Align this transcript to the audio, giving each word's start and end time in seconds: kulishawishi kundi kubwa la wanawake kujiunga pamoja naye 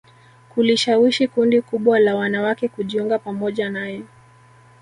kulishawishi 0.49 1.27
kundi 1.27 1.61
kubwa 1.61 1.99
la 1.99 2.15
wanawake 2.15 2.67
kujiunga 2.67 3.19
pamoja 3.19 3.69
naye 3.69 4.03